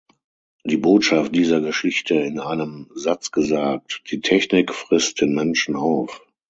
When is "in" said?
2.15-2.39